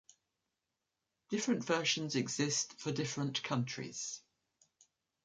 [1.29, 4.19] Different versions exist for different countries.